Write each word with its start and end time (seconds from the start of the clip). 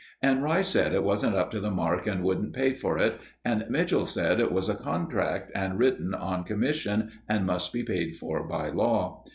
And 0.19 0.41
Rice 0.41 0.69
said 0.69 0.95
it 0.95 1.03
wasn't 1.03 1.35
up 1.35 1.51
to 1.51 1.59
the 1.59 1.69
mark 1.69 2.07
and 2.07 2.23
wouldn't 2.23 2.53
pay 2.55 2.73
for 2.73 2.97
it, 2.97 3.21
and 3.45 3.63
Mitchell 3.69 4.07
said 4.07 4.39
it 4.39 4.51
was 4.51 4.67
a 4.67 4.73
contract 4.73 5.51
and 5.53 5.77
written 5.77 6.15
on 6.15 6.43
commission 6.43 7.11
and 7.29 7.45
must 7.45 7.71
be 7.71 7.83
paid 7.83 8.15
for 8.15 8.41
by 8.47 8.69
law. 8.69 9.23